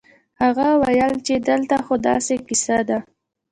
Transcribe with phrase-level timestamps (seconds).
[0.41, 2.97] هغه وويل چې دلته خو داسې کيسه ده.